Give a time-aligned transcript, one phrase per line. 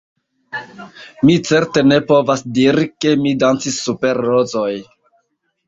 [1.29, 4.69] Mi certe ne povas diri, ke mi dancis super rozoj.